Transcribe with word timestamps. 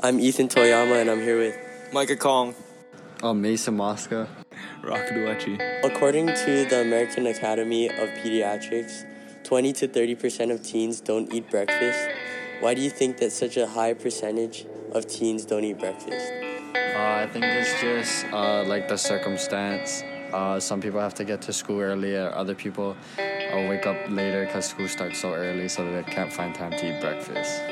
I'm 0.00 0.20
Ethan 0.20 0.46
Toyama, 0.46 1.00
and 1.00 1.10
I'm 1.10 1.20
here 1.20 1.36
with 1.38 1.58
Micah 1.92 2.14
Kong. 2.14 2.54
Oh, 3.20 3.34
Mason 3.34 3.76
Mosca. 3.76 4.28
Rock 4.84 5.06
Duachi. 5.08 5.58
According 5.82 6.28
to 6.28 6.64
the 6.70 6.82
American 6.82 7.26
Academy 7.26 7.88
of 7.88 8.08
Pediatrics, 8.10 9.04
20 9.42 9.72
to 9.72 9.88
30 9.88 10.14
percent 10.14 10.52
of 10.52 10.62
teens 10.62 11.00
don't 11.00 11.34
eat 11.34 11.50
breakfast. 11.50 11.98
Why 12.60 12.74
do 12.74 12.80
you 12.80 12.90
think 12.90 13.16
that 13.16 13.32
such 13.32 13.56
a 13.56 13.66
high 13.66 13.92
percentage 13.92 14.66
of 14.92 15.08
teens 15.08 15.44
don't 15.44 15.64
eat 15.64 15.80
breakfast? 15.80 16.30
Uh, 16.76 17.24
I 17.24 17.28
think 17.32 17.46
it's 17.46 17.80
just 17.80 18.24
uh, 18.32 18.62
like 18.62 18.86
the 18.86 18.96
circumstance. 18.96 20.04
Uh, 20.32 20.60
some 20.60 20.80
people 20.80 21.00
have 21.00 21.14
to 21.14 21.24
get 21.24 21.42
to 21.42 21.52
school 21.52 21.80
earlier. 21.80 22.30
Other 22.36 22.54
people 22.54 22.96
uh, 23.18 23.66
wake 23.68 23.84
up 23.84 23.96
later 24.08 24.46
because 24.46 24.66
school 24.66 24.86
starts 24.86 25.18
so 25.18 25.34
early, 25.34 25.66
so 25.68 25.90
they 25.90 26.04
can't 26.04 26.32
find 26.32 26.54
time 26.54 26.70
to 26.70 26.86
eat 26.86 27.00
breakfast. 27.00 27.62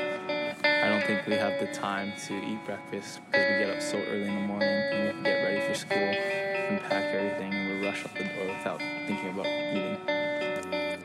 I 0.87 0.91
don't 0.91 1.05
think 1.05 1.27
we 1.27 1.33
have 1.33 1.59
the 1.59 1.67
time 1.67 2.13
to 2.27 2.33
eat 2.45 2.63
breakfast 2.65 3.19
because 3.25 3.45
we 3.45 3.65
get 3.65 3.75
up 3.75 3.81
so 3.81 3.97
early 3.97 4.25
in 4.25 4.35
the 4.35 4.47
morning 4.47 4.69
and 4.69 5.01
we 5.01 5.07
have 5.07 5.17
to 5.17 5.21
get 5.21 5.43
ready 5.43 5.67
for 5.67 5.73
school 5.73 5.97
and 5.97 6.79
pack 6.83 7.13
everything 7.13 7.53
and 7.53 7.81
we 7.81 7.85
rush 7.85 8.05
out 8.05 8.15
the 8.15 8.23
door 8.23 8.47
without 8.47 8.79
thinking 9.05 9.29
about 9.31 9.47
eating. 9.47 9.97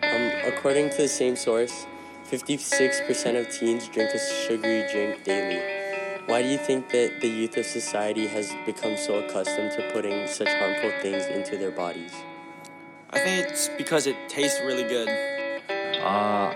Um, 0.04 0.54
according 0.54 0.90
to 0.90 0.98
the 0.98 1.08
same 1.08 1.34
source, 1.34 1.86
56% 2.30 3.40
of 3.40 3.50
teens 3.50 3.88
drink 3.88 4.10
a 4.14 4.20
sugary 4.20 4.86
drink 4.92 5.24
daily. 5.24 5.60
Why 6.26 6.42
do 6.42 6.48
you 6.48 6.58
think 6.58 6.88
that 6.90 7.20
the 7.20 7.28
youth 7.28 7.56
of 7.56 7.66
society 7.66 8.28
has 8.28 8.54
become 8.64 8.96
so 8.96 9.18
accustomed 9.24 9.72
to 9.72 9.90
putting 9.92 10.28
such 10.28 10.46
harmful 10.46 10.92
things 11.02 11.24
into 11.24 11.56
their 11.56 11.72
bodies? 11.72 12.12
I 13.10 13.18
think 13.18 13.48
it's 13.48 13.68
because 13.76 14.06
it 14.06 14.14
tastes 14.28 14.60
really 14.60 14.84
good. 14.84 15.08
Uh, 15.98 16.54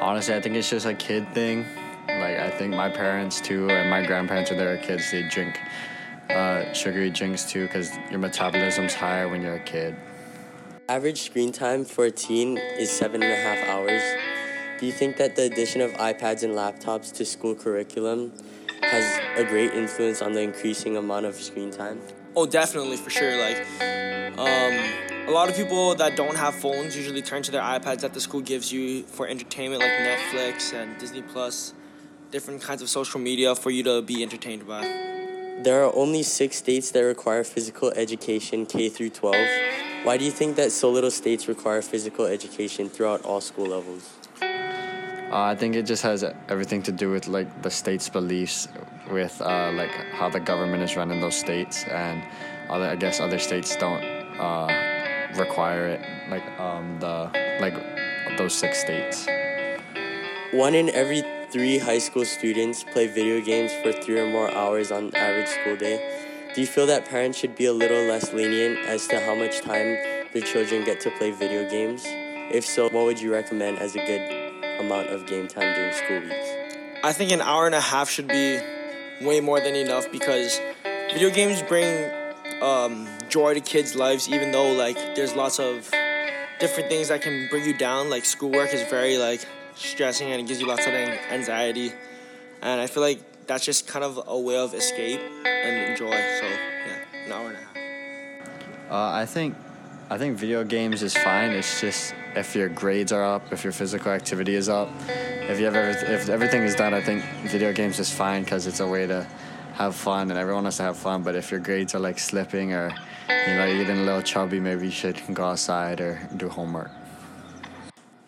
honestly, 0.00 0.34
I 0.34 0.40
think 0.40 0.56
it's 0.56 0.70
just 0.70 0.86
a 0.86 0.94
kid 0.94 1.32
thing. 1.32 1.64
Like 2.08 2.38
I 2.38 2.50
think 2.50 2.74
my 2.74 2.88
parents 2.88 3.40
too, 3.40 3.68
and 3.70 3.90
my 3.90 4.04
grandparents 4.04 4.50
when 4.50 4.58
they 4.58 4.66
were 4.66 4.76
kids, 4.76 5.10
they 5.10 5.22
drink 5.28 5.58
uh, 6.30 6.72
sugary 6.72 7.10
drinks 7.10 7.50
too, 7.50 7.66
because 7.66 7.96
your 8.10 8.18
metabolism's 8.18 8.94
higher 8.94 9.28
when 9.28 9.42
you're 9.42 9.56
a 9.56 9.64
kid. 9.64 9.96
Average 10.88 11.22
screen 11.22 11.50
time 11.50 11.84
for 11.84 12.04
a 12.04 12.10
teen 12.10 12.58
is 12.58 12.90
seven 12.90 13.22
and 13.22 13.32
a 13.32 13.36
half 13.36 13.68
hours. 13.68 14.02
Do 14.78 14.86
you 14.86 14.92
think 14.92 15.16
that 15.16 15.36
the 15.36 15.44
addition 15.44 15.80
of 15.80 15.92
iPads 15.92 16.42
and 16.42 16.54
laptops 16.54 17.12
to 17.14 17.24
school 17.24 17.54
curriculum 17.54 18.32
has 18.82 19.20
a 19.38 19.44
great 19.44 19.72
influence 19.72 20.20
on 20.20 20.32
the 20.32 20.40
increasing 20.40 20.96
amount 20.96 21.26
of 21.26 21.36
screen 21.36 21.70
time? 21.70 22.00
Oh, 22.36 22.44
definitely, 22.44 22.96
for 22.96 23.10
sure. 23.10 23.38
Like, 23.38 23.58
um, 24.36 24.74
a 25.26 25.30
lot 25.30 25.48
of 25.48 25.56
people 25.56 25.94
that 25.94 26.16
don't 26.16 26.36
have 26.36 26.54
phones 26.54 26.96
usually 26.96 27.22
turn 27.22 27.42
to 27.44 27.50
their 27.50 27.62
iPads 27.62 28.00
that 28.00 28.12
the 28.12 28.20
school 28.20 28.40
gives 28.40 28.72
you 28.72 29.04
for 29.04 29.26
entertainment, 29.26 29.80
like 29.80 29.92
Netflix 29.92 30.74
and 30.74 30.98
Disney 30.98 31.22
Plus, 31.22 31.72
different 32.34 32.60
kinds 32.60 32.82
of 32.82 32.88
social 32.88 33.20
media 33.20 33.54
for 33.54 33.70
you 33.70 33.84
to 33.84 34.02
be 34.02 34.20
entertained 34.20 34.66
by. 34.66 34.82
There 35.62 35.84
are 35.84 35.94
only 35.94 36.24
six 36.24 36.56
states 36.56 36.90
that 36.90 37.02
require 37.02 37.44
physical 37.44 37.92
education 37.92 38.66
K 38.66 38.88
through 38.88 39.10
12. 39.10 39.36
Why 40.02 40.16
do 40.16 40.24
you 40.24 40.32
think 40.32 40.56
that 40.56 40.72
so 40.72 40.90
little 40.90 41.12
states 41.12 41.46
require 41.46 41.80
physical 41.80 42.26
education 42.26 42.88
throughout 42.88 43.24
all 43.24 43.40
school 43.40 43.66
levels? 43.66 44.10
Uh, 44.42 45.44
I 45.52 45.54
think 45.54 45.76
it 45.76 45.86
just 45.86 46.02
has 46.02 46.24
everything 46.48 46.82
to 46.82 46.92
do 46.92 47.12
with 47.12 47.28
like 47.28 47.62
the 47.62 47.70
state's 47.70 48.08
beliefs 48.08 48.66
with 49.12 49.40
uh, 49.40 49.70
like 49.72 49.94
how 50.18 50.28
the 50.28 50.40
government 50.40 50.82
is 50.82 50.96
run 50.96 51.12
in 51.12 51.20
those 51.20 51.36
states, 51.36 51.84
and 51.84 52.20
other 52.68 52.88
I 52.90 52.96
guess 52.96 53.20
other 53.20 53.38
states 53.38 53.76
don't 53.76 54.02
uh, 54.38 54.68
require 55.38 55.86
it 55.86 56.00
like 56.28 56.46
um, 56.58 56.98
the 56.98 57.30
like 57.60 57.76
those 58.36 58.54
six 58.54 58.80
states. 58.80 59.26
One 60.52 60.74
in 60.74 60.90
every 60.90 61.22
three 61.54 61.78
high 61.78 61.98
school 61.98 62.24
students 62.24 62.82
play 62.82 63.06
video 63.06 63.40
games 63.40 63.72
for 63.74 63.92
three 63.92 64.18
or 64.18 64.26
more 64.26 64.50
hours 64.56 64.90
on 64.90 65.14
average 65.14 65.46
school 65.46 65.76
day. 65.76 66.02
Do 66.52 66.60
you 66.60 66.66
feel 66.66 66.84
that 66.86 67.08
parents 67.08 67.38
should 67.38 67.54
be 67.54 67.66
a 67.66 67.72
little 67.72 68.02
less 68.02 68.32
lenient 68.32 68.76
as 68.88 69.06
to 69.06 69.20
how 69.20 69.36
much 69.36 69.60
time 69.60 69.96
their 70.32 70.42
children 70.42 70.84
get 70.84 70.98
to 71.02 71.12
play 71.12 71.30
video 71.30 71.70
games? 71.70 72.02
If 72.52 72.66
so, 72.66 72.88
what 72.88 73.04
would 73.04 73.20
you 73.20 73.32
recommend 73.32 73.78
as 73.78 73.94
a 73.94 74.04
good 74.04 74.80
amount 74.80 75.10
of 75.10 75.26
game 75.26 75.46
time 75.46 75.72
during 75.76 75.92
school 75.92 76.22
weeks? 76.22 76.48
I 77.04 77.12
think 77.12 77.30
an 77.30 77.40
hour 77.40 77.66
and 77.66 77.74
a 77.76 77.80
half 77.80 78.10
should 78.10 78.26
be 78.26 78.58
way 79.22 79.38
more 79.38 79.60
than 79.60 79.76
enough 79.76 80.10
because 80.10 80.60
video 80.82 81.30
games 81.30 81.62
bring 81.62 82.10
um, 82.62 83.06
joy 83.28 83.54
to 83.54 83.60
kids' 83.60 83.94
lives, 83.94 84.28
even 84.28 84.50
though 84.50 84.72
like 84.72 84.96
there's 85.14 85.36
lots 85.36 85.60
of 85.60 85.88
different 86.58 86.88
things 86.88 87.10
that 87.10 87.22
can 87.22 87.46
bring 87.48 87.64
you 87.64 87.78
down. 87.78 88.10
Like 88.10 88.24
schoolwork 88.24 88.74
is 88.74 88.82
very 88.90 89.18
like 89.18 89.46
stressing 89.74 90.30
and 90.30 90.40
it 90.40 90.46
gives 90.46 90.60
you 90.60 90.66
lots 90.66 90.86
of 90.86 90.94
anxiety, 90.94 91.92
and 92.62 92.80
I 92.80 92.86
feel 92.86 93.02
like 93.02 93.46
that's 93.46 93.64
just 93.64 93.86
kind 93.86 94.04
of 94.04 94.22
a 94.26 94.38
way 94.38 94.56
of 94.56 94.74
escape 94.74 95.20
and 95.44 95.92
enjoy. 95.92 96.10
So 96.10 96.46
yeah, 96.46 97.26
an 97.26 97.32
hour 97.32 97.48
and 97.48 97.56
a 97.56 97.60
half. 97.60 97.76
Uh, 98.90 99.18
I 99.22 99.26
think 99.26 99.54
I 100.10 100.18
think 100.18 100.36
video 100.36 100.64
games 100.64 101.02
is 101.02 101.16
fine. 101.16 101.50
It's 101.50 101.80
just 101.80 102.14
if 102.34 102.54
your 102.54 102.68
grades 102.68 103.12
are 103.12 103.24
up, 103.24 103.52
if 103.52 103.64
your 103.64 103.72
physical 103.72 104.12
activity 104.12 104.54
is 104.54 104.68
up, 104.68 104.88
if 105.08 105.58
you 105.58 105.64
have 105.64 105.74
every, 105.74 106.14
if 106.14 106.28
everything 106.28 106.62
is 106.62 106.74
done, 106.74 106.94
I 106.94 107.00
think 107.00 107.24
video 107.44 107.72
games 107.72 107.98
is 107.98 108.10
fine 108.10 108.44
because 108.44 108.66
it's 108.66 108.80
a 108.80 108.86
way 108.86 109.06
to 109.06 109.26
have 109.74 109.94
fun 109.94 110.30
and 110.30 110.38
everyone 110.38 110.64
has 110.64 110.76
to 110.76 110.82
have 110.82 110.96
fun. 110.96 111.22
But 111.22 111.34
if 111.34 111.50
your 111.50 111.60
grades 111.60 111.94
are 111.94 112.00
like 112.00 112.18
slipping 112.18 112.74
or 112.74 112.94
you 113.28 113.54
know 113.54 113.66
you're 113.66 113.84
getting 113.84 114.02
a 114.02 114.04
little 114.04 114.22
chubby, 114.22 114.60
maybe 114.60 114.86
you 114.86 114.92
should 114.92 115.20
go 115.32 115.44
outside 115.44 116.00
or 116.00 116.20
do 116.36 116.48
homework. 116.48 116.90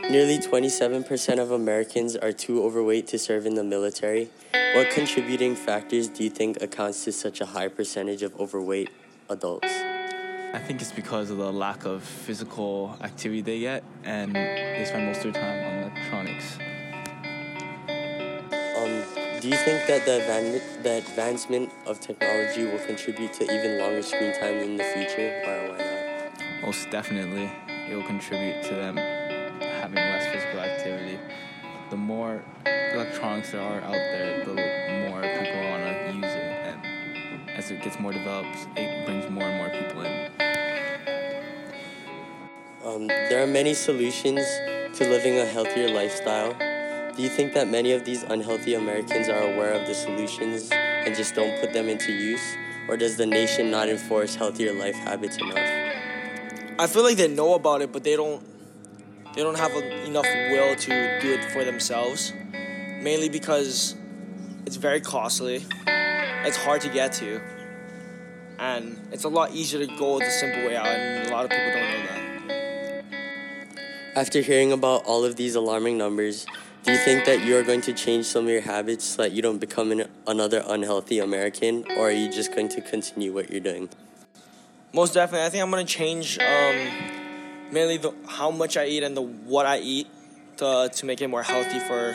Nearly 0.08 0.38
27% 0.38 1.40
of 1.40 1.50
Americans 1.50 2.14
are 2.14 2.30
too 2.30 2.62
overweight 2.62 3.08
to 3.08 3.18
serve 3.18 3.44
in 3.44 3.56
the 3.56 3.64
military. 3.64 4.30
What 4.52 4.90
contributing 4.90 5.56
factors 5.56 6.06
do 6.06 6.22
you 6.22 6.30
think 6.30 6.62
accounts 6.62 7.02
to 7.04 7.12
such 7.12 7.40
a 7.40 7.46
high 7.46 7.66
percentage 7.66 8.22
of 8.22 8.38
overweight 8.38 8.88
adults? 9.28 9.66
I 9.66 10.60
think 10.64 10.80
it's 10.80 10.92
because 10.92 11.30
of 11.30 11.38
the 11.38 11.52
lack 11.52 11.84
of 11.86 12.04
physical 12.04 12.96
activity 13.02 13.42
they 13.42 13.58
get 13.58 13.82
and 14.04 14.32
they 14.36 14.84
spend 14.86 15.06
most 15.06 15.24
of 15.24 15.32
their 15.32 15.42
time 15.42 15.64
on 15.64 15.90
electronics. 15.90 16.56
Um, 18.78 19.40
do 19.40 19.48
you 19.48 19.56
think 19.56 19.88
that 19.88 20.04
the, 20.04 20.22
advan- 20.22 20.82
the 20.84 20.98
advancement 20.98 21.72
of 21.84 21.98
technology 21.98 22.64
will 22.64 22.78
contribute 22.86 23.32
to 23.32 23.42
even 23.42 23.80
longer 23.80 24.02
screen 24.02 24.32
time 24.38 24.58
in 24.58 24.76
the 24.76 24.84
future, 24.84 25.42
or 25.44 25.70
why 25.72 25.78
not? 25.78 26.62
Most 26.62 26.90
definitely, 26.90 27.50
it 27.90 27.96
will 27.96 28.04
contribute 28.04 28.62
to 28.62 28.74
them 28.76 29.15
having 29.86 30.02
less 30.02 30.26
physical 30.32 30.58
activity. 30.58 31.16
The 31.90 31.96
more 31.96 32.42
electronics 32.66 33.52
there 33.52 33.60
are 33.60 33.80
out 33.82 33.92
there, 33.92 34.44
the 34.44 34.54
more 35.08 35.22
people 35.22 35.70
want 35.70 35.84
to 35.84 36.12
use 36.12 36.24
it, 36.24 36.50
and 36.66 37.50
as 37.50 37.70
it 37.70 37.84
gets 37.84 38.00
more 38.00 38.12
developed, 38.12 38.66
it 38.76 39.06
brings 39.06 39.30
more 39.30 39.44
and 39.44 39.58
more 39.58 39.70
people 39.70 40.02
in. 40.02 40.30
Um, 42.84 43.06
there 43.06 43.40
are 43.44 43.46
many 43.46 43.74
solutions 43.74 44.44
to 44.98 45.08
living 45.08 45.38
a 45.38 45.46
healthier 45.46 45.88
lifestyle. 45.88 46.52
Do 47.14 47.22
you 47.22 47.28
think 47.28 47.54
that 47.54 47.68
many 47.68 47.92
of 47.92 48.04
these 48.04 48.24
unhealthy 48.24 48.74
Americans 48.74 49.28
are 49.28 49.54
aware 49.54 49.72
of 49.72 49.86
the 49.86 49.94
solutions 49.94 50.68
and 50.72 51.14
just 51.14 51.36
don't 51.36 51.60
put 51.60 51.72
them 51.72 51.88
into 51.88 52.10
use? 52.12 52.56
Or 52.88 52.96
does 52.96 53.16
the 53.16 53.26
nation 53.26 53.70
not 53.70 53.88
enforce 53.88 54.34
healthier 54.34 54.72
life 54.72 54.96
habits 54.96 55.36
enough? 55.36 56.76
I 56.76 56.88
feel 56.88 57.04
like 57.04 57.16
they 57.16 57.28
know 57.28 57.54
about 57.54 57.82
it, 57.82 57.92
but 57.92 58.02
they 58.02 58.16
don't. 58.16 58.55
They 59.36 59.42
don't 59.42 59.58
have 59.58 59.74
a, 59.76 60.06
enough 60.06 60.26
will 60.50 60.74
to 60.74 61.20
do 61.20 61.34
it 61.34 61.44
for 61.52 61.62
themselves. 61.62 62.32
Mainly 63.02 63.28
because 63.28 63.94
it's 64.64 64.76
very 64.76 65.00
costly. 65.00 65.64
It's 65.86 66.56
hard 66.56 66.80
to 66.80 66.88
get 66.88 67.12
to, 67.14 67.40
and 68.58 68.98
it's 69.12 69.24
a 69.24 69.28
lot 69.28 69.52
easier 69.52 69.84
to 69.84 69.96
go 69.98 70.18
the 70.18 70.30
simple 70.30 70.62
way 70.62 70.74
out. 70.74 70.86
And 70.86 71.28
a 71.28 71.32
lot 71.32 71.44
of 71.44 71.50
people 71.50 71.66
don't 71.66 71.90
know 71.90 72.06
that. 72.06 73.04
After 74.16 74.40
hearing 74.40 74.72
about 74.72 75.04
all 75.04 75.24
of 75.24 75.36
these 75.36 75.54
alarming 75.54 75.98
numbers, 75.98 76.46
do 76.84 76.92
you 76.92 76.98
think 76.98 77.26
that 77.26 77.44
you 77.44 77.56
are 77.58 77.62
going 77.62 77.82
to 77.82 77.92
change 77.92 78.26
some 78.26 78.44
of 78.44 78.50
your 78.50 78.62
habits 78.62 79.04
so 79.04 79.22
that 79.22 79.32
you 79.32 79.42
don't 79.42 79.58
become 79.58 79.92
an, 79.92 80.08
another 80.26 80.64
unhealthy 80.66 81.18
American, 81.18 81.84
or 81.96 82.08
are 82.08 82.12
you 82.12 82.32
just 82.32 82.54
going 82.54 82.68
to 82.70 82.80
continue 82.80 83.34
what 83.34 83.50
you're 83.50 83.60
doing? 83.60 83.90
Most 84.94 85.12
definitely, 85.12 85.46
I 85.46 85.50
think 85.50 85.62
I'm 85.62 85.70
gonna 85.70 85.84
change 85.84 86.38
um, 86.38 86.76
mainly 87.70 87.96
the 87.96 88.12
how 88.28 88.50
much 88.50 88.76
I 88.76 88.86
eat 88.86 89.02
and 89.02 89.16
the 89.16 89.22
what 89.22 89.66
I 89.66 89.78
eat 89.78 90.08
to 90.58 90.90
to 90.92 91.06
make 91.06 91.20
it 91.20 91.28
more 91.28 91.42
healthy 91.42 91.80
for 91.80 92.14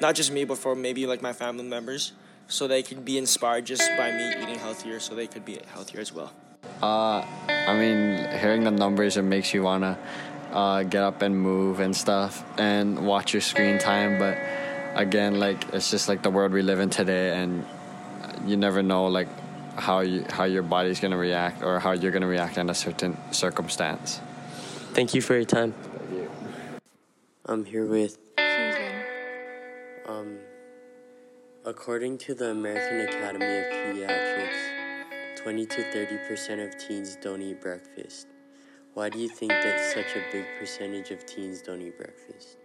not 0.00 0.14
just 0.14 0.32
me, 0.32 0.44
but 0.44 0.58
for 0.58 0.74
maybe 0.74 1.06
like 1.06 1.22
my 1.22 1.32
family 1.32 1.64
members, 1.64 2.12
so 2.48 2.66
they 2.66 2.82
can 2.82 3.02
be 3.02 3.18
inspired 3.18 3.64
just 3.64 3.88
by 3.96 4.10
me 4.10 4.30
eating 4.42 4.58
healthier, 4.58 5.00
so 5.00 5.14
they 5.14 5.26
could 5.26 5.44
be 5.44 5.60
healthier 5.72 6.00
as 6.00 6.12
well. 6.12 6.32
Uh, 6.82 7.24
I 7.48 7.74
mean, 7.78 8.18
hearing 8.38 8.64
the 8.64 8.70
numbers, 8.70 9.16
it 9.16 9.22
makes 9.22 9.54
you 9.54 9.62
wanna 9.62 9.98
uh, 10.52 10.82
get 10.82 11.02
up 11.02 11.22
and 11.22 11.36
move 11.38 11.80
and 11.80 11.96
stuff 11.96 12.44
and 12.58 13.06
watch 13.06 13.32
your 13.32 13.40
screen 13.40 13.78
time. 13.78 14.18
But 14.18 14.38
again, 14.94 15.38
like 15.38 15.72
it's 15.72 15.90
just 15.90 16.08
like 16.08 16.22
the 16.22 16.30
world 16.30 16.52
we 16.52 16.62
live 16.62 16.80
in 16.80 16.90
today, 16.90 17.36
and 17.36 17.64
you 18.46 18.56
never 18.56 18.82
know 18.82 19.06
like 19.06 19.28
how 19.76 20.00
you 20.00 20.24
how 20.28 20.44
your 20.44 20.62
body's 20.62 21.00
gonna 21.00 21.16
react 21.16 21.62
or 21.62 21.78
how 21.78 21.92
you're 21.92 22.12
gonna 22.12 22.26
react 22.26 22.58
in 22.58 22.70
a 22.70 22.74
certain 22.74 23.16
circumstance. 23.32 24.20
Thank 24.94 25.12
you 25.12 25.20
for 25.22 25.34
your 25.34 25.44
time. 25.44 25.74
I'm 27.46 27.64
here 27.64 27.84
with 27.84 28.16
Susan. 28.38 29.02
um, 30.06 30.38
According 31.64 32.18
to 32.18 32.34
the 32.34 32.50
American 32.50 33.00
Academy 33.00 33.44
of 33.44 33.64
Pediatrics, 33.72 35.42
20 35.42 35.66
to 35.66 35.82
30% 35.90 36.68
of 36.68 36.78
teens 36.78 37.16
don't 37.20 37.42
eat 37.42 37.60
breakfast. 37.60 38.28
Why 38.92 39.08
do 39.08 39.18
you 39.18 39.28
think 39.28 39.50
that 39.50 39.92
such 39.92 40.14
a 40.14 40.22
big 40.30 40.44
percentage 40.60 41.10
of 41.10 41.26
teens 41.26 41.60
don't 41.60 41.82
eat 41.82 41.98
breakfast? 41.98 42.58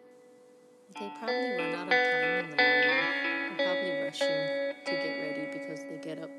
They 1.00 1.12
probably 1.18 1.52
run 1.58 1.74
out 1.74 1.88
of 1.88 1.94
time 1.94 2.46
in 2.46 2.50
the 2.52 2.58
morning. 2.58 3.58
They're 3.58 3.66
probably 3.66 4.04
rushing 4.04 4.76
to 4.86 4.92
get 4.92 5.18
ready 5.18 5.60
because 5.60 5.80
they 5.80 6.00
get 6.04 6.22
up 6.24 6.30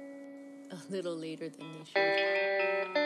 a 0.71 0.93
little 0.93 1.17
later 1.17 1.49
than 1.49 1.67
they 1.73 1.85
should. 1.85 3.00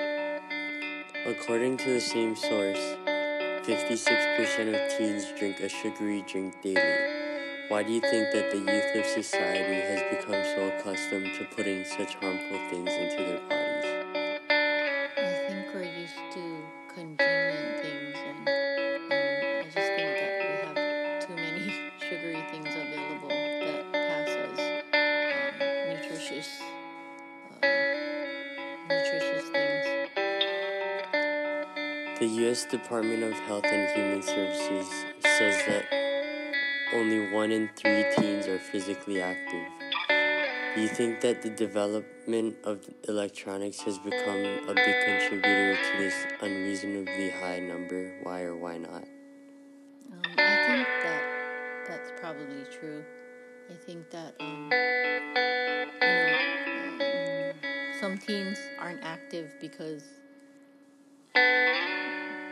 According 1.27 1.79
to 1.79 1.89
the 1.89 2.01
same 2.03 2.37
source, 2.37 2.97
56% 3.65 4.75
of 4.75 4.99
teens 4.99 5.33
drink 5.39 5.59
a 5.61 5.71
sugary 5.71 6.23
drink 6.27 6.61
daily. 6.61 7.65
Why 7.69 7.83
do 7.83 7.93
you 7.93 8.03
think 8.03 8.31
that 8.35 8.51
the 8.51 8.59
youth 8.59 8.95
of 8.95 9.07
society 9.07 9.81
has 9.81 10.03
become 10.11 10.45
so 10.55 10.69
accustomed 10.69 11.33
to 11.39 11.47
putting 11.57 11.83
such 11.87 12.17
harmful 12.17 12.59
things 12.69 12.91
into 12.91 13.25
their 13.25 13.41
bodies? 13.49 13.64
The 32.25 32.31
U.S. 32.41 32.65
Department 32.65 33.23
of 33.23 33.35
Health 33.41 33.67
and 33.67 33.87
Human 33.91 34.23
Services 34.23 34.89
says 35.21 35.63
that 35.67 35.85
only 36.95 37.31
one 37.31 37.53
in 37.53 37.69
three 37.77 38.03
teens 38.17 38.47
are 38.47 38.59
physically 38.59 39.21
active. 39.21 39.67
Do 40.75 40.81
you 40.81 40.89
think 40.89 41.21
that 41.21 41.43
the 41.43 41.51
development 41.51 42.57
of 42.65 42.81
electronics 43.09 43.81
has 43.83 43.99
become 43.99 44.39
a 44.39 44.73
big 44.73 45.05
contributor 45.05 45.77
to 45.77 45.99
this 45.99 46.15
unreasonably 46.41 47.29
high 47.29 47.59
number? 47.59 48.15
Why 48.23 48.41
or 48.41 48.57
why 48.57 48.79
not? 48.79 49.05
Um, 50.11 50.23
I 50.39 50.65
think 50.67 50.89
that 51.05 51.23
that's 51.87 52.11
probably 52.19 52.65
true. 52.73 53.05
I 53.71 53.75
think 53.75 54.09
that 54.09 54.35
um, 54.41 54.71
you 56.01 56.09
know 56.09 56.33
um, 57.53 58.01
some 58.01 58.17
teens 58.17 58.57
aren't 58.81 59.05
active 59.05 59.53
because 59.61 60.05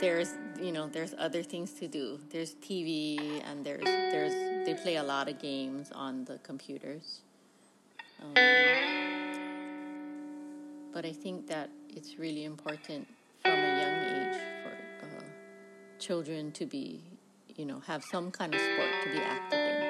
there's 0.03 0.35
you 0.61 0.73
know 0.73 0.89
there's 0.89 1.15
other 1.17 1.43
things 1.43 1.71
to 1.75 1.87
do. 1.87 2.19
There's 2.31 2.55
TV 2.57 3.41
and 3.49 3.65
there's 3.65 3.85
there's 3.85 4.35
they 4.67 4.75
play 4.75 4.97
a 4.97 5.03
lot 5.03 5.29
of 5.29 5.39
games 5.39 5.93
on 5.95 6.25
the 6.25 6.39
computers. 6.39 7.21
Um, 8.21 8.35
but 10.93 11.07
I 11.07 11.13
think 11.13 11.47
that 11.47 11.71
it's 11.89 12.19
really 12.19 12.45
important 12.45 13.07
from 13.43 13.53
a 13.53 13.73
young 13.83 13.99
age 14.17 14.41
for 14.63 15.07
uh, 15.07 15.23
children 16.01 16.51
to 16.53 16.67
be 16.67 17.01
you 17.55 17.65
know 17.65 17.81
have 17.87 18.03
some 18.03 18.33
kind 18.33 18.55
of 18.55 18.61
sport 18.61 18.91
to 19.05 19.09
be 19.09 19.19
active 19.19 19.59
in. 19.59 19.83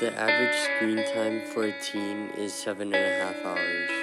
The 0.00 0.12
average 0.18 0.56
screen 0.56 0.98
time 1.14 1.42
for 1.52 1.64
a 1.64 1.80
teen 1.80 2.30
is 2.36 2.52
seven 2.52 2.92
and 2.94 3.04
a 3.04 3.24
half 3.24 3.44
hours. 3.44 3.97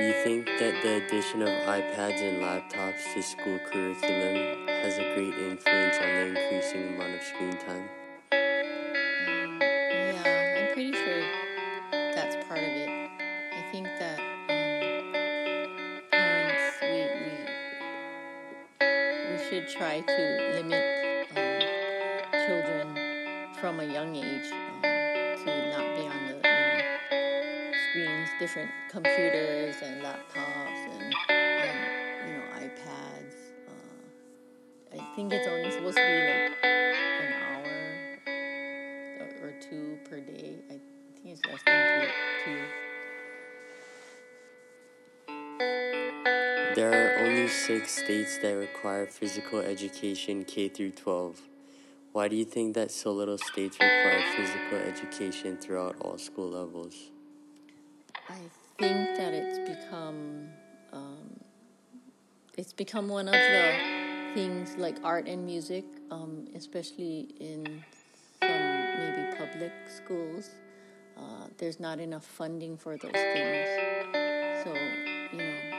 Do 0.00 0.06
you 0.06 0.14
think 0.24 0.46
that 0.46 0.80
the 0.82 1.04
addition 1.04 1.42
of 1.42 1.48
iPads 1.48 2.22
and 2.22 2.40
laptops 2.40 3.12
to 3.12 3.22
school 3.22 3.58
curriculum 3.58 4.66
has 4.66 4.96
a 4.96 5.02
great 5.14 5.34
influence 5.34 5.98
on 5.98 6.08
the 6.08 6.40
increasing 6.40 6.94
amount 6.94 7.16
of 7.16 7.22
screen 7.22 7.52
time? 7.58 7.86
Yeah, 8.32 10.22
I'm 10.56 10.72
pretty 10.72 10.94
sure 10.94 11.20
that's 12.14 12.34
part 12.48 12.60
of 12.60 12.64
it. 12.64 12.88
I 12.88 13.62
think 13.70 13.88
that 14.00 14.18
um, 14.48 16.08
parents 16.10 16.80
we, 16.80 17.04
we 17.20 17.36
we 19.28 19.36
should 19.50 19.68
try 19.68 20.00
to 20.00 20.22
limit 20.54 21.28
um, 21.36 21.60
children 22.46 22.86
from 23.60 23.80
a 23.80 23.84
young 23.84 24.16
age 24.16 24.50
um, 24.50 24.99
different 28.40 28.70
computers 28.90 29.76
and 29.82 30.02
laptops 30.02 30.88
and 30.88 31.14
um, 31.28 31.76
you 32.26 32.32
know 32.32 32.44
iPads. 32.56 33.34
Uh, 33.68 34.96
I 34.96 35.14
think 35.14 35.30
it's 35.34 35.46
only 35.46 35.70
supposed 35.70 35.98
to 35.98 36.02
be 36.02 36.08
like 36.08 36.56
an 36.64 37.32
hour 37.44 37.76
or- 39.20 39.48
or 39.48 39.52
two 39.60 39.98
per 40.08 40.20
day. 40.20 40.56
I 40.70 40.80
think 41.12 41.26
it's 41.26 41.44
less 41.44 41.62
than 41.66 42.00
two. 42.00 42.56
two. 42.56 42.60
There 46.74 46.92
are 46.94 47.26
only 47.26 47.48
six 47.48 47.92
states 48.02 48.38
that 48.38 48.52
require 48.52 49.06
physical 49.06 49.58
education 49.58 50.44
K 50.46 50.68
through 50.70 50.92
12. 50.92 51.42
Why 52.12 52.28
do 52.28 52.36
you 52.36 52.46
think 52.46 52.74
that 52.74 52.90
so 52.90 53.12
little 53.12 53.36
states 53.36 53.76
require 53.78 54.22
physical 54.34 54.78
education 54.78 55.58
throughout 55.58 55.96
all 56.00 56.16
school 56.16 56.48
levels? 56.48 57.10
I 58.30 58.38
think 58.78 59.16
that 59.16 59.34
it's 59.34 59.58
become 59.58 60.48
um, 60.92 61.40
it's 62.56 62.72
become 62.72 63.08
one 63.08 63.26
of 63.26 63.34
the 63.34 63.74
things 64.34 64.76
like 64.76 64.98
art 65.02 65.26
and 65.26 65.44
music, 65.44 65.84
um, 66.10 66.46
especially 66.54 67.34
in 67.40 67.82
some 68.40 68.98
maybe 68.98 69.36
public 69.36 69.72
schools. 69.88 70.50
Uh, 71.16 71.48
there's 71.58 71.80
not 71.80 71.98
enough 71.98 72.24
funding 72.24 72.76
for 72.76 72.96
those 72.96 73.10
things, 73.12 73.68
so 74.64 74.74
you 75.32 75.38
know 75.38 75.69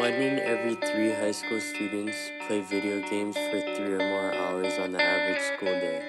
One 0.00 0.14
in 0.14 0.38
every 0.38 0.76
three 0.76 1.12
high 1.12 1.30
school 1.32 1.60
students 1.60 2.16
play 2.46 2.62
video 2.62 3.06
games 3.10 3.36
for 3.36 3.60
three 3.60 3.92
or 3.92 3.98
more 3.98 4.34
hours 4.34 4.78
on 4.78 4.92
the 4.92 5.02
average 5.02 5.42
school 5.42 5.68
day. 5.68 6.02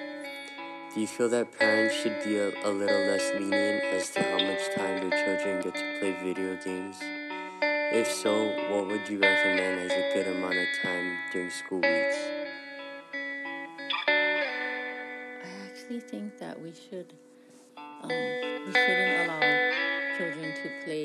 Do 0.94 1.00
you 1.02 1.06
feel 1.06 1.28
that 1.28 1.52
parents 1.58 1.94
should 1.96 2.24
be 2.24 2.38
a, 2.38 2.48
a 2.64 2.72
little 2.72 3.02
less 3.10 3.30
lenient 3.34 3.84
as 3.92 4.08
to 4.12 4.22
how 4.22 4.38
much 4.38 4.74
time 4.74 5.10
their 5.10 5.18
children 5.22 5.60
get 5.60 5.74
to 5.74 5.98
play 6.00 6.16
video 6.24 6.56
games? 6.64 6.96
If 7.92 8.10
so, 8.10 8.32
what 8.70 8.86
would 8.86 9.06
you 9.10 9.18
recommend 9.18 9.80
as 9.80 9.92
a 9.92 10.14
good 10.14 10.36
amount 10.36 10.56
of 10.56 10.68
time 10.82 11.18
during 11.30 11.50
school 11.50 11.80
weeks? 11.80 12.16
I 15.44 15.50
actually 15.66 16.00
think 16.00 16.38
that 16.38 16.58
we 16.58 16.72
should 16.72 17.12
um, 17.76 18.08
we 18.08 18.72
shouldn't 18.72 19.28
allow 19.28 19.40
children 20.16 20.54
to 20.62 20.70
play 20.82 21.04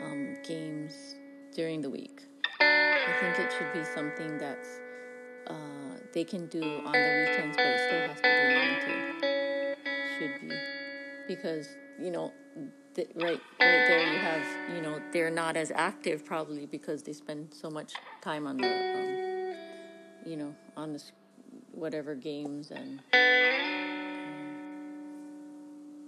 um, 0.00 0.36
games 0.44 1.16
during 1.54 1.80
the 1.80 1.90
week. 1.90 2.22
I 2.60 3.16
think 3.20 3.38
it 3.38 3.52
should 3.56 3.72
be 3.72 3.84
something 3.84 4.38
that's 4.38 4.80
uh, 5.46 5.54
they 6.12 6.24
can 6.24 6.46
do 6.46 6.62
on 6.62 6.92
the 6.92 7.26
weekends, 7.28 7.56
but 7.56 7.66
it 7.66 7.80
still 7.86 8.08
has 8.08 8.16
to 8.16 8.22
be 8.22 8.54
limited. 8.58 9.78
Should 10.18 10.48
be 10.48 10.54
because 11.28 11.66
you 12.00 12.10
know 12.10 12.32
th- 12.94 13.08
right 13.16 13.40
right 13.60 13.86
there 13.88 14.12
you 14.12 14.18
have 14.18 14.42
you 14.74 14.82
know 14.82 15.00
they're 15.12 15.30
not 15.30 15.56
as 15.56 15.72
active 15.74 16.24
probably 16.24 16.66
because 16.66 17.02
they 17.02 17.12
spend 17.12 17.52
so 17.52 17.70
much 17.70 17.94
time 18.20 18.46
on 18.46 18.56
the 18.56 18.66
um, 18.66 20.30
you 20.30 20.36
know 20.36 20.54
on 20.76 20.92
the 20.92 21.02
whatever 21.72 22.14
games 22.14 22.70
and 22.70 23.00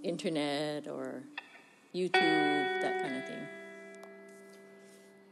internet 0.02 0.86
or 0.86 1.24
YouTube, 1.94 2.12
that 2.82 3.02
kind 3.02 3.16
of 3.16 3.26
thing. 3.26 3.65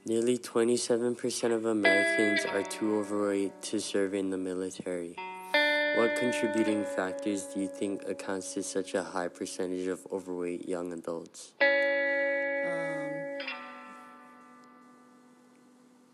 Nearly 0.06 0.36
27% 0.36 1.50
of 1.50 1.64
Americans 1.64 2.44
are 2.44 2.62
too 2.62 2.98
overweight 2.98 3.62
to 3.62 3.80
serve 3.80 4.12
in 4.12 4.28
the 4.28 4.36
military. 4.36 5.16
What 5.96 6.14
contributing 6.16 6.84
factors 6.84 7.44
do 7.44 7.60
you 7.60 7.68
think 7.68 8.06
accounts 8.06 8.52
to 8.52 8.62
such 8.62 8.92
a 8.92 9.02
high 9.02 9.28
percentage 9.28 9.86
of 9.86 10.06
overweight 10.12 10.68
young 10.68 10.92
adults? 10.92 11.54
Um, 11.62 11.68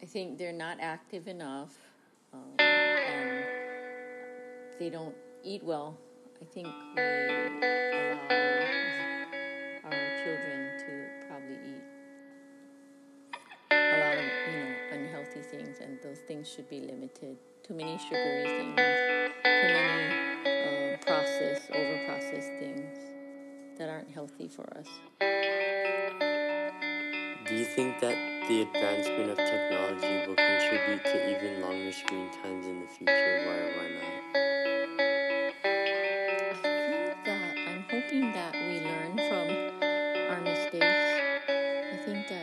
I 0.00 0.06
think 0.06 0.38
they're 0.38 0.52
not 0.52 0.76
active 0.78 1.26
enough, 1.26 1.76
um, 2.32 2.60
and 2.60 3.44
they 4.78 4.88
don't 4.88 5.16
eat 5.42 5.64
well. 5.64 5.98
I 6.40 6.44
think 6.44 6.68
we 6.94 7.02
allow 7.02 8.40
a 15.40 15.46
lot 15.46 15.52
of 15.52 15.52
you 15.52 15.58
know 15.58 15.70
unhealthy 15.70 15.72
things, 15.72 15.80
and 15.80 15.98
those 16.02 16.18
things 16.26 16.48
should 16.48 16.68
be 16.68 16.80
limited 16.80 17.36
too 17.62 17.74
many 17.74 17.98
sugary 17.98 18.44
things, 18.44 18.76
too 19.44 19.72
many 19.72 20.14
uh, 20.46 20.96
processed, 21.06 21.70
over 21.70 22.04
processed 22.06 22.52
things 22.58 22.98
that 23.78 23.88
aren't 23.88 24.10
healthy 24.10 24.48
for 24.48 24.66
us. 24.76 24.88
Do 27.46 27.54
you 27.54 27.64
think 27.64 28.00
that 28.00 28.16
the 28.48 28.62
advancement 28.62 29.30
of 29.30 29.36
technology 29.36 30.26
will 30.26 30.36
contribute 30.36 31.04
to 31.04 31.30
even 31.30 31.60
longer 31.62 31.92
screen 31.92 32.30
times 32.42 32.66
in 32.66 32.80
the 32.80 32.86
future? 32.86 33.46
Why 33.46 33.54
or 33.54 33.72
why 33.76 33.88
not? 33.90 34.04
I 36.42 36.54
think 36.62 37.24
that 37.24 37.56
I'm 37.68 37.82
hoping 37.90 38.32
that 38.32 38.54
we 38.54 38.80
learn 38.80 39.16
from 39.16 39.48
our 40.30 40.40
mistakes. 40.42 41.20
I 41.48 41.96
think 42.04 42.28
that 42.28 42.39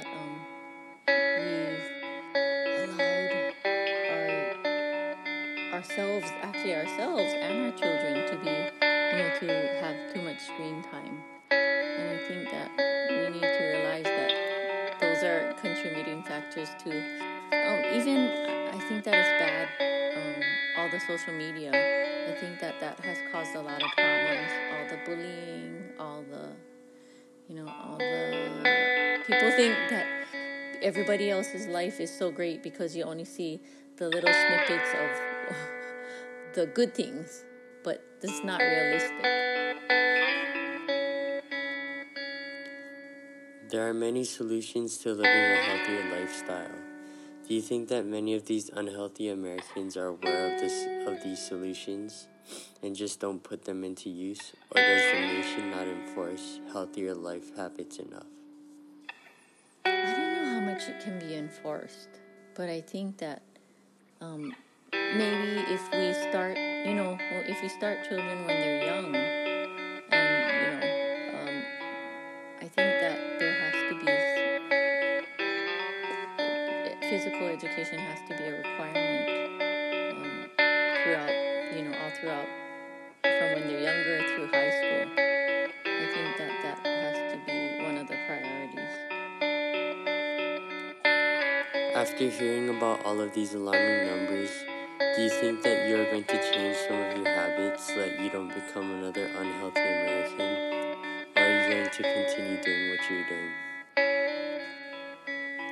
ourselves, 6.17 6.33
actually 6.41 6.75
ourselves 6.75 7.33
and 7.33 7.65
our 7.65 7.71
children, 7.77 8.27
to 8.27 8.35
be, 8.37 8.49
you 8.49 9.23
know, 9.23 9.31
to 9.39 9.47
have 9.81 10.13
too 10.13 10.21
much 10.21 10.39
screen 10.39 10.83
time. 10.83 11.21
And 11.51 12.19
I 12.19 12.27
think 12.27 12.49
that 12.51 12.71
we 13.09 13.33
need 13.33 13.41
to 13.41 13.63
realize 13.73 14.03
that 14.03 14.99
those 14.99 15.23
are 15.23 15.53
contributing 15.61 16.23
factors 16.23 16.69
to, 16.83 16.89
um, 16.89 17.99
even 17.99 18.29
I 18.73 18.79
think 18.87 19.03
that 19.03 19.13
it's 19.13 19.29
bad. 19.39 19.67
Um, 20.17 20.43
all 20.77 20.89
the 20.89 20.99
social 20.99 21.33
media. 21.33 21.69
I 21.69 22.39
think 22.39 22.59
that 22.59 22.79
that 22.79 22.99
has 22.99 23.17
caused 23.31 23.55
a 23.55 23.61
lot 23.61 23.81
of 23.81 23.89
problems. 23.97 24.51
All 24.71 24.89
the 24.89 24.99
bullying, 25.05 25.83
all 25.99 26.23
the, 26.29 26.49
you 27.47 27.55
know, 27.55 27.71
all 27.83 27.97
the 27.97 29.19
people 29.25 29.51
think 29.51 29.75
that 29.89 30.05
everybody 30.81 31.31
else's 31.31 31.65
life 31.67 31.99
is 31.99 32.15
so 32.15 32.31
great 32.31 32.61
because 32.61 32.95
you 32.95 33.03
only 33.03 33.25
see 33.25 33.59
the 33.97 34.07
little 34.07 34.31
snippets 34.31 34.93
of 34.93 35.55
the 36.57 36.65
good 36.65 36.95
things, 36.95 37.45
but 37.83 38.03
that's 38.19 38.43
not 38.43 38.59
realistic. 38.59 39.21
There 43.69 43.87
are 43.87 43.93
many 43.93 44.23
solutions 44.23 44.97
to 45.05 45.13
living 45.13 45.27
a 45.27 45.55
healthier 45.57 46.19
lifestyle. 46.19 46.73
Do 47.47 47.53
you 47.53 47.61
think 47.61 47.89
that 47.89 48.07
many 48.07 48.33
of 48.33 48.47
these 48.47 48.71
unhealthy 48.73 49.29
Americans 49.29 49.95
are 49.95 50.07
aware 50.07 50.51
of 50.51 50.59
this 50.59 50.87
of 51.05 51.21
these 51.23 51.37
solutions 51.37 52.27
and 52.81 52.95
just 52.95 53.19
don't 53.19 53.43
put 53.43 53.65
them 53.65 53.83
into 53.83 54.09
use, 54.09 54.53
or 54.71 54.81
does 54.81 55.03
the 55.13 55.19
nation 55.19 55.69
not 55.69 55.85
enforce 55.85 56.59
healthier 56.73 57.13
life 57.13 57.55
habits 57.55 57.99
enough? 57.99 58.31
I 59.85 60.11
don't 60.11 60.33
know 60.33 60.49
how 60.55 60.61
much 60.61 60.89
it 60.89 60.99
can 61.01 61.19
be 61.19 61.35
enforced, 61.35 62.09
but 62.55 62.67
I 62.67 62.81
think 62.81 63.19
that 63.19 63.43
um, 64.21 64.55
maybe 65.15 65.63
if 65.71 65.81
we 65.91 66.13
start, 66.29 66.57
you 66.57 66.93
know, 66.93 67.17
well, 67.31 67.43
if 67.45 67.61
we 67.61 67.69
start 67.69 68.03
children 68.07 68.45
when 68.45 68.59
they're 68.59 68.85
young, 68.85 69.15
and 69.15 70.33
you 70.53 70.69
know, 70.71 70.81
um, 71.39 71.63
I 72.57 72.67
think 72.67 73.01
that 73.01 73.39
there 73.39 73.53
has 73.53 73.73
to 73.89 74.05
be 74.05 74.37
physical 77.09 77.47
education 77.47 77.99
has 77.99 78.19
to 78.27 78.35
be 78.35 78.43
a 78.43 78.57
requirement 78.57 79.61
um, 80.11 80.49
throughout, 81.03 81.31
you 81.73 81.83
know, 81.83 81.97
all 81.97 82.11
throughout 82.19 82.47
from 83.23 83.53
when 83.55 83.67
they're 83.67 83.79
younger 83.79 84.27
through 84.35 84.47
high 84.47 84.69
school. 84.69 85.07
I 85.85 86.05
think 86.13 86.37
that 86.37 86.51
that 86.63 86.85
has 86.85 87.17
to 87.31 87.37
be 87.45 87.83
one 87.83 87.97
of 87.97 88.07
the 88.07 88.17
priorities. 88.27 88.95
After 91.95 92.29
hearing 92.29 92.69
about 92.69 93.05
all 93.05 93.21
of 93.21 93.33
these 93.33 93.53
alarming 93.53 94.07
numbers, 94.07 94.51
do 95.17 95.23
you 95.23 95.29
think 95.31 95.63
that 95.63 95.89
you're 95.89 96.05
going 96.11 96.23
to 96.23 96.51
change 96.51 96.77
some 96.87 96.95
of 96.95 97.17
your 97.17 97.25
habits 97.25 97.87
so 97.87 97.95
that 97.95 98.19
you 98.19 98.29
don't 98.29 98.53
become 98.53 98.91
another 98.99 99.25
unhealthy 99.25 99.79
American? 99.79 100.41
Or 101.35 101.41
are 101.41 101.63
you 101.63 101.73
going 101.73 101.89
to 101.89 102.03
continue 102.03 102.61
doing 102.61 102.91
what 102.91 102.99
you're 103.09 103.27
doing? 103.27 103.51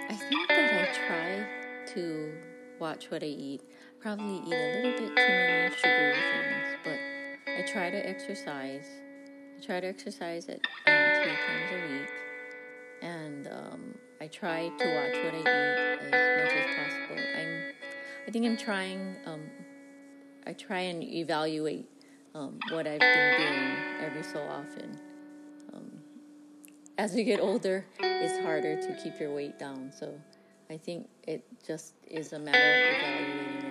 I 0.10 0.16
think 0.16 0.48
that 0.50 0.74
I 0.74 1.08
try 1.08 1.48
to 1.94 2.34
watch 2.80 3.12
what 3.12 3.22
I 3.22 3.28
eat. 3.28 3.62
Probably 4.00 4.38
eat 4.38 4.52
a 4.52 4.82
little 4.82 4.92
bit 4.94 5.16
too 5.16 5.28
many 5.28 5.76
sugary 5.76 6.14
things, 6.14 6.78
but 6.84 7.00
I 7.54 7.62
try 7.72 7.92
to 7.92 8.10
exercise. 8.10 8.88
I 9.60 9.64
try 9.64 9.80
to 9.80 9.86
exercise 9.86 10.50
at 10.50 10.56
um, 10.88 11.22
three 11.22 11.38
times 11.46 11.72
a 11.72 11.94
week, 11.94 12.10
and 13.04 13.48
um, 13.48 13.96
I 14.20 14.26
try 14.26 14.70
to 14.70 14.86
watch 14.96 15.24
what 15.24 15.36
I 15.36 15.40
eat 15.40 15.48
as 15.48 16.44
much 16.44 16.58
as 16.58 16.76
possible. 16.76 17.24
I'm, 17.38 17.85
I 18.28 18.32
think 18.32 18.46
I'm 18.46 18.58
trying. 18.58 19.16
Um, 19.26 19.42
I 20.48 20.54
try 20.54 20.80
and 20.80 21.04
evaluate 21.04 21.88
um, 22.34 22.60
what 22.72 22.88
I've 22.88 23.00
been 23.00 23.38
doing 23.38 23.78
every 24.02 24.24
so 24.24 24.40
often. 24.42 25.00
Um, 25.74 25.92
as 26.98 27.16
you 27.16 27.24
get 27.24 27.40
older, 27.40 27.86
it's 28.00 28.44
harder 28.44 28.82
to 28.82 29.04
keep 29.04 29.20
your 29.20 29.34
weight 29.34 29.60
down. 29.60 29.92
So 29.98 30.14
I 30.70 30.78
think 30.78 31.08
it 31.28 31.46
just 31.66 31.94
is 32.08 32.34
a 32.34 32.40
matter 32.40 32.58
of 32.58 32.96
evaluating 32.96 33.65